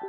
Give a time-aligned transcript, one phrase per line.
[0.00, 0.08] Relaxe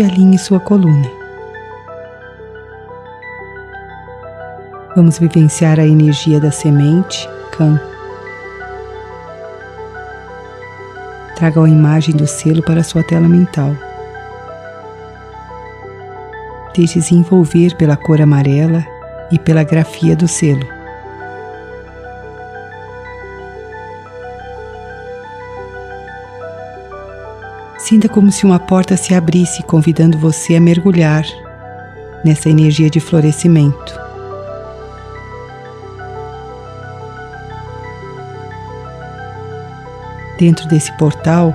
[0.00, 1.17] e alinhe sua coluna.
[4.98, 7.80] Vamos vivenciar a energia da semente Kan.
[11.36, 13.76] Traga a imagem do selo para sua tela mental.
[16.74, 18.84] Deixe-se envolver pela cor amarela
[19.30, 20.66] e pela grafia do selo.
[27.78, 31.24] Sinta como se uma porta se abrisse, convidando você a mergulhar
[32.24, 34.07] nessa energia de florescimento.
[40.38, 41.52] Dentro desse portal,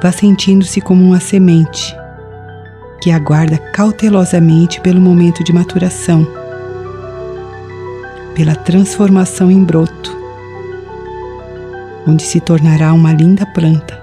[0.00, 1.94] vá sentindo-se como uma semente
[3.00, 6.26] que aguarda cautelosamente pelo momento de maturação,
[8.34, 10.16] pela transformação em broto,
[12.06, 14.02] onde se tornará uma linda planta.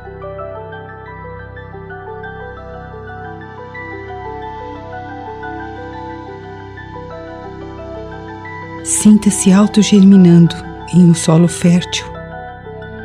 [8.83, 10.55] Sinta-se autogerminando
[10.93, 12.10] em um solo fértil,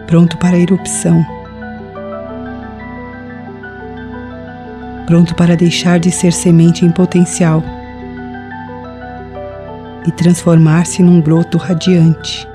[0.07, 1.25] pronto para a erupção,
[5.07, 7.62] pronto para deixar de ser semente em potencial.
[10.07, 12.49] E transformar-se num broto radiante.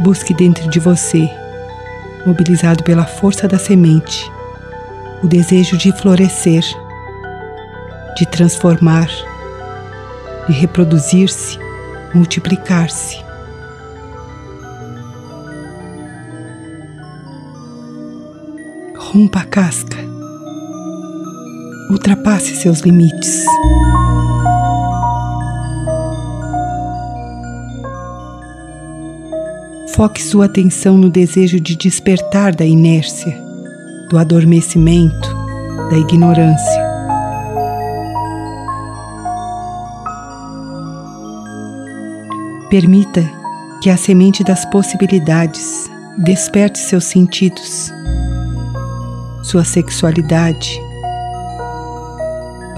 [0.00, 1.30] Busque dentro de você,
[2.26, 4.28] mobilizado pela força da semente,
[5.22, 6.64] o desejo de florescer,
[8.20, 9.08] de transformar,
[10.46, 11.58] de reproduzir-se,
[12.14, 13.16] multiplicar-se.
[18.94, 19.96] Rompa a casca,
[21.88, 23.46] ultrapasse seus limites.
[29.94, 33.34] Foque sua atenção no desejo de despertar da inércia
[34.10, 35.34] do adormecimento,
[35.90, 36.79] da ignorância.
[42.70, 43.28] Permita
[43.82, 47.92] que a semente das possibilidades desperte seus sentidos,
[49.42, 50.80] sua sexualidade,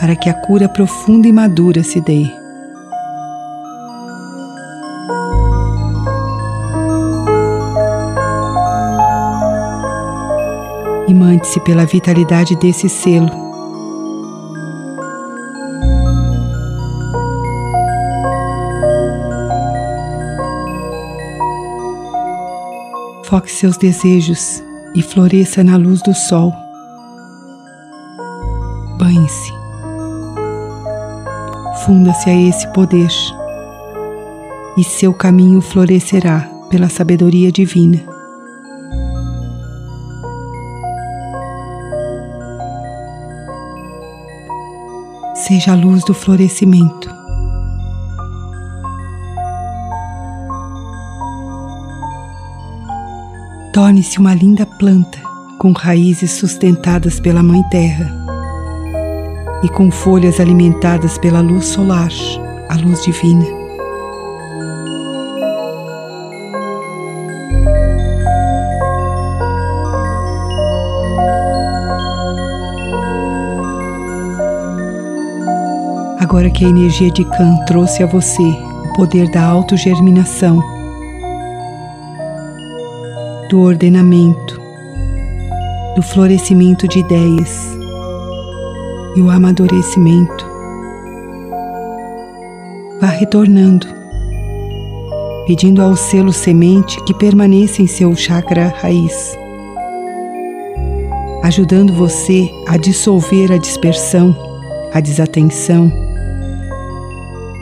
[0.01, 2.25] para que a cura profunda e madura se dê.
[11.07, 13.42] Imante-se pela vitalidade desse selo.
[23.33, 24.63] Foque seus desejos
[24.95, 26.53] e floresça na luz do sol.
[28.99, 29.51] Banhe-se.
[31.83, 33.09] Funda-se a esse poder
[34.77, 38.03] e seu caminho florescerá pela sabedoria divina.
[45.35, 47.22] seja a luz do florescimento.
[53.93, 55.19] Torne-se uma linda planta
[55.59, 58.11] com raízes sustentadas pela Mãe Terra
[59.63, 62.09] e com folhas alimentadas pela luz solar,
[62.71, 63.45] a luz divina.
[76.19, 80.63] Agora que a energia de Kan trouxe a você o poder da autogerminação,
[83.53, 84.59] do ordenamento,
[85.95, 87.77] do florescimento de ideias
[89.15, 90.47] e o amadurecimento,
[92.99, 93.87] vá retornando,
[95.47, 99.37] pedindo ao selo semente que permaneça em seu chakra raiz,
[101.43, 104.35] ajudando você a dissolver a dispersão,
[104.95, 105.93] a desatenção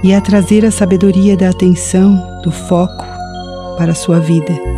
[0.04, 2.14] e a trazer a sabedoria da atenção,
[2.44, 3.04] do foco
[3.76, 4.69] para a sua vida.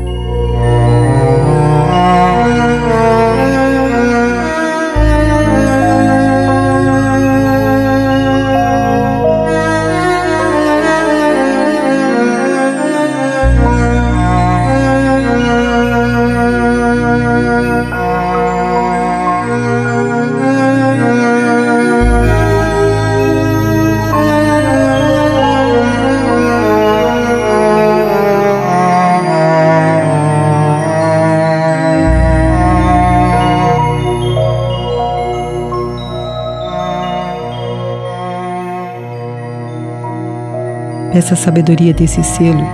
[41.23, 42.65] Essa sabedoria desse selo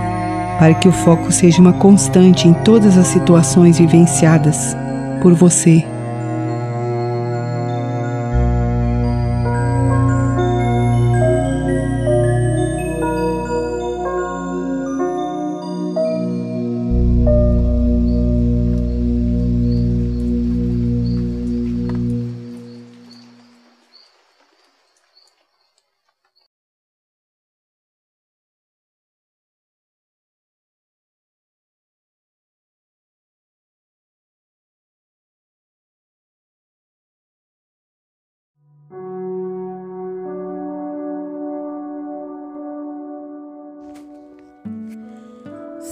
[0.57, 4.75] para que o foco seja uma constante em todas as situações vivenciadas
[5.21, 5.85] por você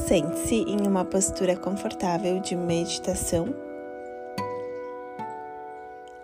[0.07, 3.53] Sente-se em uma postura confortável de meditação.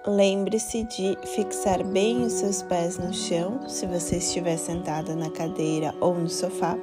[0.07, 5.93] Lembre-se de fixar bem os seus pés no chão, se você estiver sentada na cadeira
[5.99, 6.77] ou no sofá.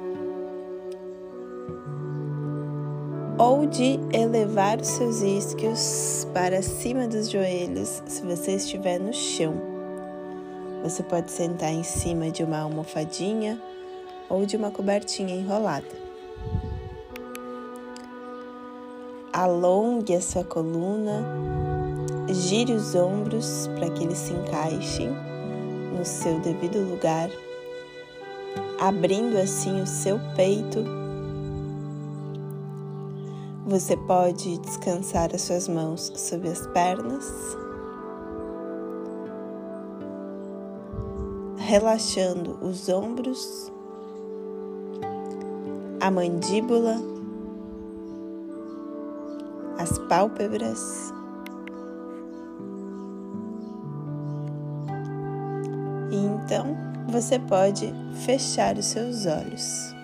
[3.39, 9.55] Ou de elevar os seus isquios para cima dos joelhos, se você estiver no chão.
[10.83, 13.59] Você pode sentar em cima de uma almofadinha
[14.29, 16.00] ou de uma cobertinha enrolada.
[19.33, 21.25] Alongue a sua coluna,
[22.29, 25.09] gire os ombros para que eles se encaixem
[25.97, 27.29] no seu devido lugar,
[28.79, 30.83] abrindo assim o seu peito.
[33.65, 37.31] Você pode descansar as suas mãos sobre as pernas,
[41.57, 43.71] relaxando os ombros,
[46.01, 47.10] a mandíbula
[50.11, 51.13] pálpebras.
[56.11, 56.75] E então
[57.07, 57.93] você pode
[58.25, 59.95] fechar os seus olhos.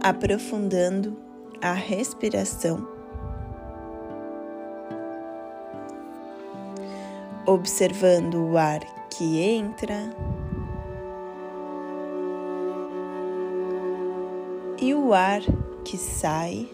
[0.00, 1.16] Aprofundando
[1.60, 2.86] a respiração.
[7.44, 8.78] Observando o ar
[9.10, 10.14] que entra
[15.08, 15.40] o ar
[15.86, 16.68] que sai.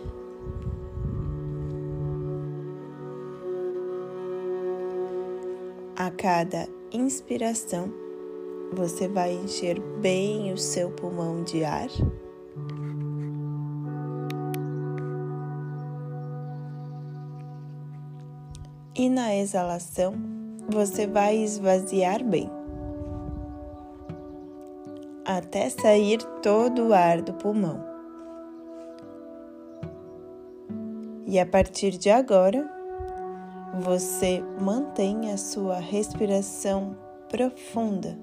[5.94, 7.92] A cada inspiração,
[8.72, 11.86] você vai encher bem o seu pulmão de ar.
[18.96, 20.14] E na exalação,
[20.68, 22.50] você vai esvaziar bem
[25.24, 27.93] até sair todo o ar do pulmão.
[31.34, 32.64] E a partir de agora,
[33.80, 36.96] você mantém a sua respiração
[37.28, 38.16] profunda.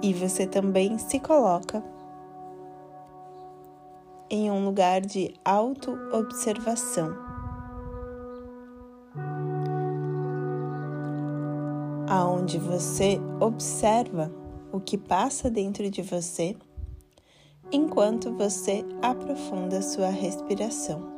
[0.00, 1.82] E você também se coloca
[4.30, 7.16] em um lugar de auto-observação.
[12.08, 14.41] Aonde você observa
[14.72, 16.56] o que passa dentro de você
[17.70, 21.12] enquanto você aprofunda sua respiração.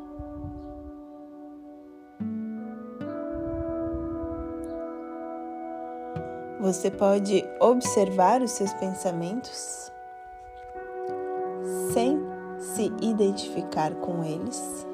[6.61, 9.93] Você pode observar os seus pensamentos
[11.93, 12.19] sem
[12.59, 14.87] se identificar com eles.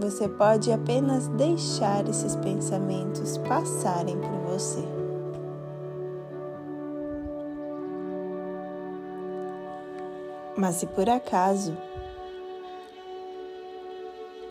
[0.00, 4.97] Você pode apenas deixar esses pensamentos passarem por você.
[10.58, 11.72] Mas se por acaso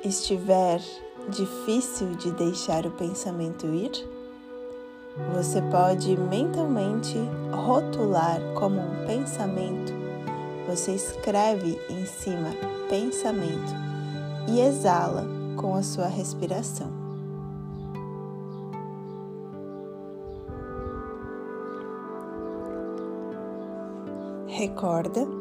[0.05, 0.79] estiver
[1.27, 3.91] difícil de deixar o pensamento ir,
[5.33, 7.17] você pode mentalmente
[7.51, 9.91] rotular como um pensamento.
[10.69, 12.51] Você escreve em cima
[12.87, 13.73] pensamento
[14.47, 16.89] e exala com a sua respiração.
[24.47, 25.36] Recorda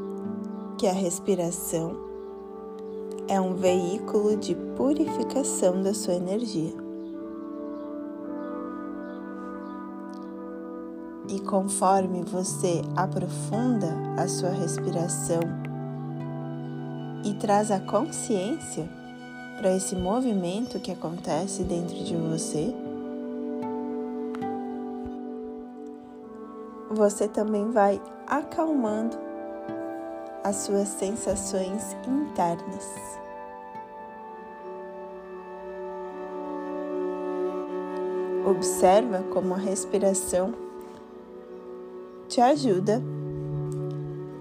[0.77, 1.97] que a respiração
[3.29, 6.73] é um veículo de purificação da sua energia.
[11.29, 15.41] E conforme você aprofunda a sua respiração
[17.25, 18.89] e traz a consciência
[19.59, 22.73] para esse movimento que acontece dentro de você,
[26.91, 29.26] você também vai acalmando
[30.47, 32.89] as suas sensações internas.
[38.49, 40.55] Observa como a respiração
[42.29, 43.03] te ajuda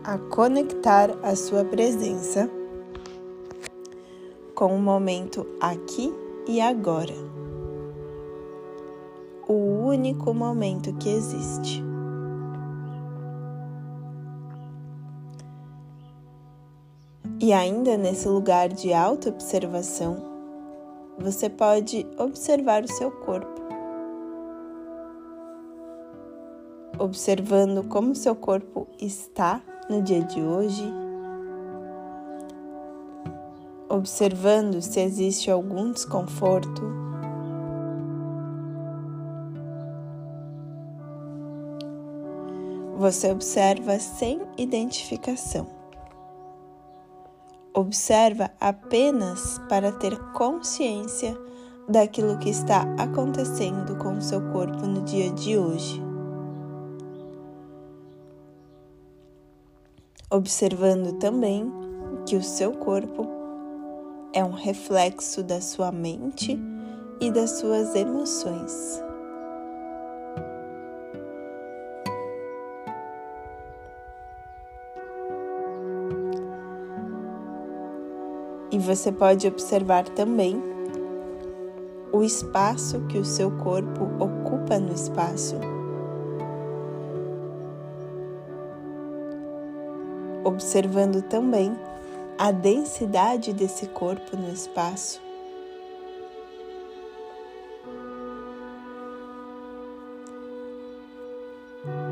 [0.03, 2.47] a conectar a sua presença
[4.53, 6.13] com o momento aqui
[6.47, 7.15] e agora.
[9.47, 11.94] O único momento que existe.
[17.45, 20.17] E ainda nesse lugar de auto-observação,
[21.15, 23.61] você pode observar o seu corpo.
[26.97, 30.91] Observando como seu corpo está no dia de hoje,
[33.87, 36.81] observando se existe algum desconforto.
[42.97, 45.74] Você observa sem identificação.
[47.77, 51.37] Observa apenas para ter consciência
[51.89, 56.01] daquilo que está acontecendo com o seu corpo no dia de hoje.
[60.31, 61.69] Observando também
[62.25, 63.27] que o seu corpo
[64.31, 66.57] é um reflexo da sua mente
[67.19, 69.04] e das suas emoções.
[78.75, 80.61] E você pode observar também
[82.11, 85.55] o espaço que o seu corpo ocupa no espaço.
[90.43, 91.73] Observando também
[92.37, 95.21] a densidade desse corpo no espaço.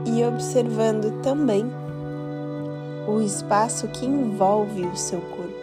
[0.05, 1.65] E observando também
[3.05, 5.62] o espaço que envolve o seu corpo.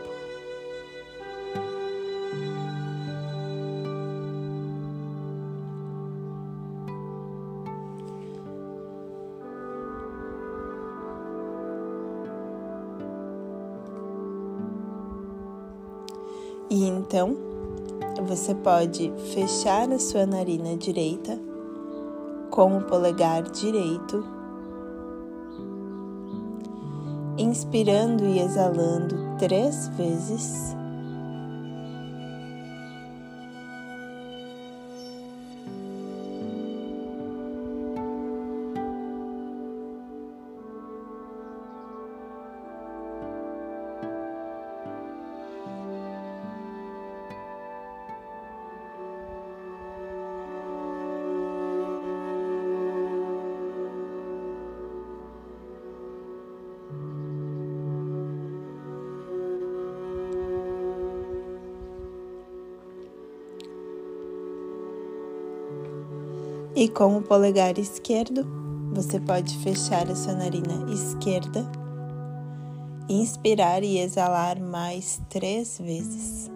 [17.10, 17.36] Então
[18.24, 21.36] você pode fechar a sua narina direita
[22.52, 24.24] com o polegar direito,
[27.36, 30.76] inspirando e exalando três vezes.
[66.80, 68.42] E com o polegar esquerdo,
[68.94, 71.70] você pode fechar a sua narina esquerda,
[73.06, 76.50] inspirar e exalar mais três vezes.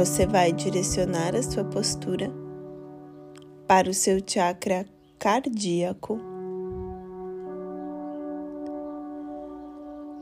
[0.00, 2.32] Você vai direcionar a sua postura
[3.68, 4.86] para o seu chakra
[5.18, 6.18] cardíaco,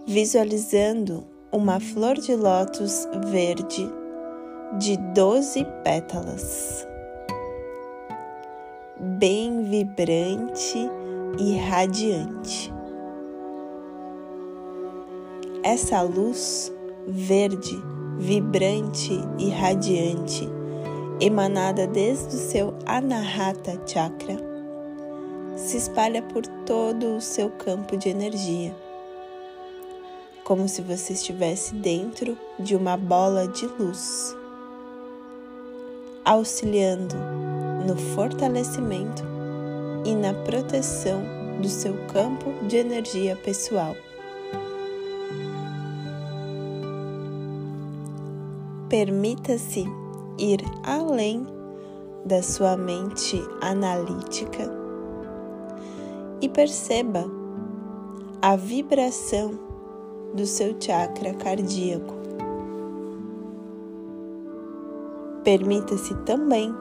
[0.04, 3.88] visualizando uma flor de lótus verde
[4.80, 6.85] de 12 pétalas,
[8.99, 10.90] bem vibrante
[11.38, 12.75] e radiante.
[15.62, 16.73] Essa luz
[17.06, 17.80] verde,
[18.19, 20.49] vibrante e radiante,
[21.21, 24.37] emanada desde o seu Anahata Chakra,
[25.57, 28.75] se espalha por todo o seu campo de energia,
[30.43, 34.37] como se você estivesse dentro de uma bola de luz,
[36.25, 37.15] auxiliando
[37.87, 39.23] no fortalecimento
[40.05, 41.23] e na proteção
[41.61, 43.97] do seu campo de energia pessoal.
[48.88, 49.85] Permita-se
[50.38, 51.47] ir além
[52.25, 54.64] da sua mente analítica
[56.40, 57.26] e perceba
[58.40, 59.59] a vibração
[60.35, 62.14] do seu chakra cardíaco.
[65.45, 66.75] Permita-se também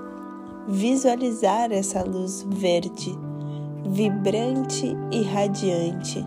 [0.66, 3.14] visualizar essa luz verde,
[3.86, 6.26] vibrante e radiante,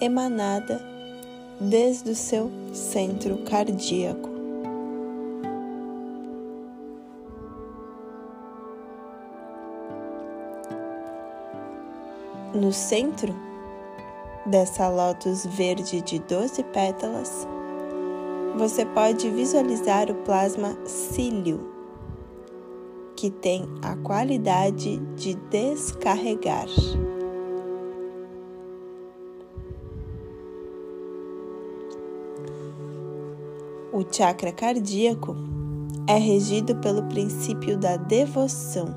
[0.00, 0.97] emanada
[1.60, 4.28] desde o seu centro cardíaco.
[12.54, 13.34] No centro
[14.46, 17.46] dessa lótus verde de 12 pétalas,
[18.56, 21.60] você pode visualizar o plasma cílio,
[23.14, 26.66] que tem a qualidade de descarregar.
[33.98, 35.34] O chakra cardíaco
[36.06, 38.94] é regido pelo princípio da devoção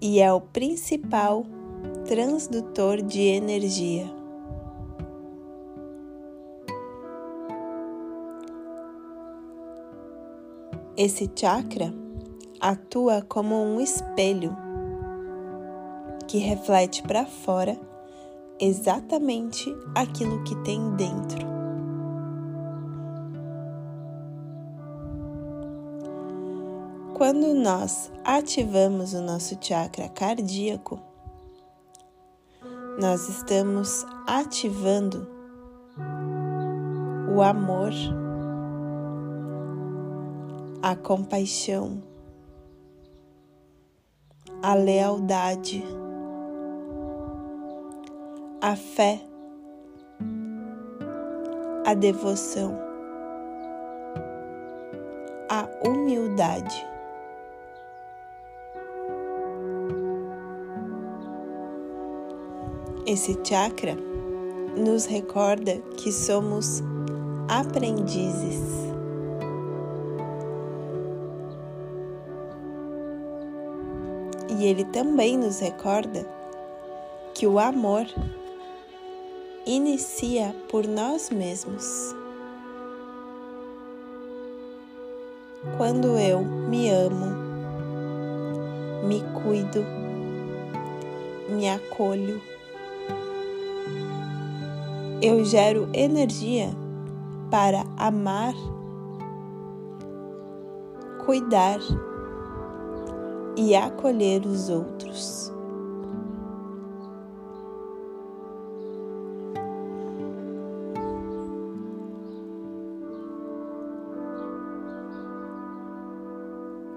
[0.00, 1.46] e é o principal
[2.04, 4.12] transdutor de energia.
[10.96, 11.94] Esse chakra
[12.60, 14.56] atua como um espelho
[16.26, 17.78] que reflete para fora
[18.58, 21.53] exatamente aquilo que tem dentro.
[27.14, 30.98] Quando nós ativamos o nosso chakra cardíaco,
[33.00, 35.24] nós estamos ativando
[37.32, 37.92] o amor
[40.82, 42.02] a compaixão,
[44.60, 45.84] a lealdade,
[48.60, 49.20] a fé,
[51.86, 52.76] a devoção,
[55.48, 56.93] a humildade.
[63.06, 63.98] Esse chakra
[64.74, 66.82] nos recorda que somos
[67.48, 68.62] aprendizes.
[74.58, 76.26] E ele também nos recorda
[77.34, 78.06] que o amor
[79.66, 82.16] inicia por nós mesmos.
[85.76, 87.26] Quando eu me amo,
[89.06, 89.84] me cuido,
[91.50, 92.53] me acolho,
[95.22, 96.70] eu gero energia
[97.50, 98.54] para amar,
[101.24, 101.78] cuidar
[103.56, 105.52] e acolher os outros.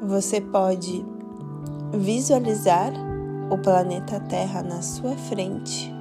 [0.01, 1.05] Você pode
[1.93, 2.91] visualizar
[3.51, 5.93] o planeta Terra na sua frente,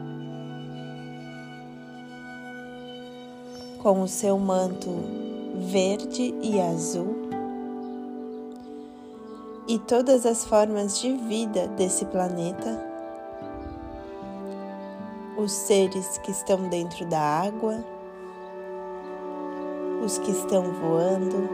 [3.87, 4.91] com o seu manto
[5.71, 7.15] verde e azul.
[9.69, 12.85] E todas as formas de vida desse planeta,
[15.39, 17.77] os seres que estão dentro da água,
[20.05, 21.49] os que estão voando,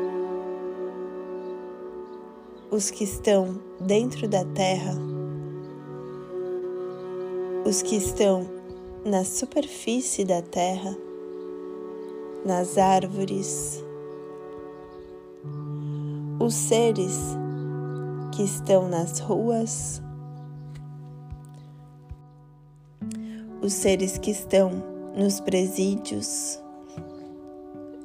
[2.71, 4.95] os que estão dentro da terra,
[7.67, 8.49] os que estão
[9.05, 10.97] na superfície da terra,
[12.45, 13.83] nas árvores,
[16.41, 17.17] os seres
[18.33, 20.03] que estão nas ruas,
[23.63, 24.71] os seres que estão
[25.17, 26.61] nos presídios,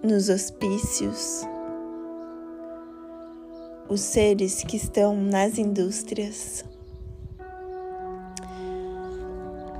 [0.03, 1.41] nos hospícios,
[3.89, 6.63] os seres que estão nas indústrias.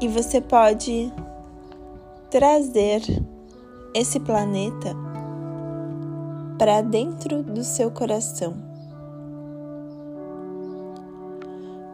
[0.02, 1.12] E você pode
[2.32, 3.02] trazer
[3.94, 4.96] esse planeta
[6.58, 8.68] para dentro do seu coração.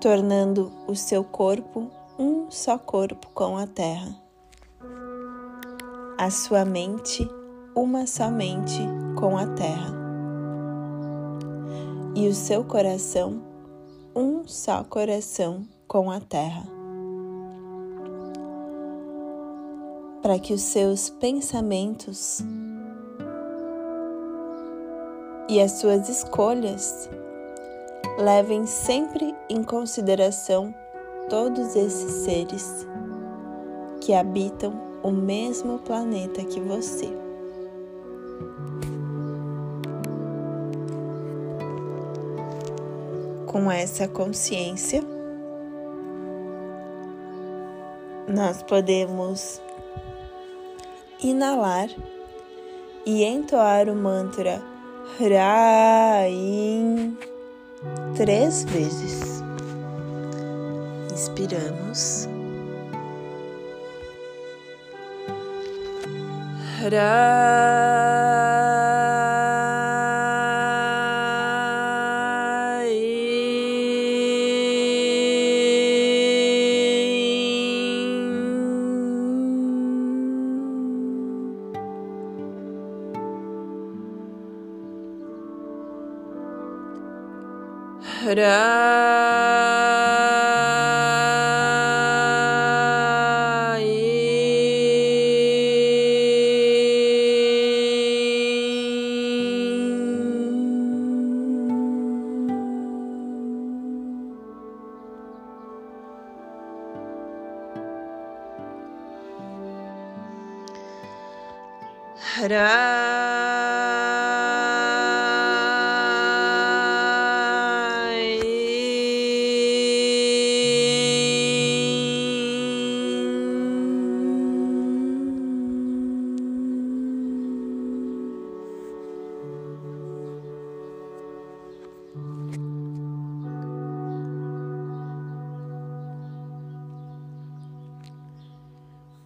[0.03, 4.13] tornando o seu corpo um só corpo com a terra,
[6.17, 7.25] a sua mente
[7.73, 8.81] uma só mente
[9.17, 9.93] com a terra,
[12.13, 13.41] e o seu coração
[14.13, 16.72] um só coração com a terra.
[20.23, 22.41] para que os seus pensamentos
[25.49, 27.09] e as suas escolhas
[28.17, 30.73] levem sempre em consideração
[31.29, 32.87] todos esses seres
[33.99, 37.09] que habitam o mesmo planeta que você.
[43.45, 45.03] Com essa consciência,
[48.27, 49.61] nós podemos
[51.23, 51.89] inalar
[53.05, 54.61] e entoar o mantra
[55.19, 57.17] Hraim
[58.15, 59.43] três vezes.
[61.11, 62.27] Inspiramos.
[66.81, 68.32] Hraim.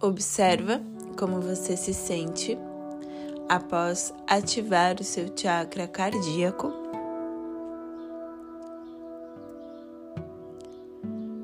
[0.00, 0.80] Observa
[1.16, 2.56] como você se sente
[3.48, 6.72] após ativar o seu chakra cardíaco.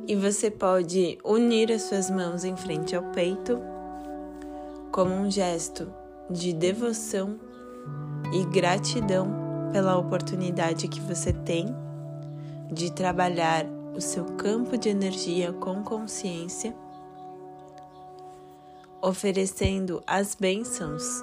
[0.07, 3.59] E você pode unir as suas mãos em frente ao peito
[4.93, 5.91] como um gesto
[6.31, 7.39] de devoção
[8.33, 11.75] e gratidão pela oportunidade que você tem
[12.71, 13.65] de trabalhar
[13.95, 16.75] o seu campo de energia com consciência
[19.05, 21.23] oferecendo as bênçãos